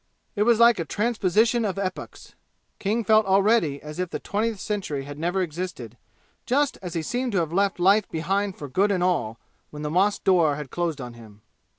[0.35, 2.33] It was like a transposition of epochs.
[2.79, 5.95] King felt already as if the twentieth century had never existed,
[6.47, 9.37] just as he seemed to have left life behind for good and all
[9.69, 11.43] when the mosque door had closed on him.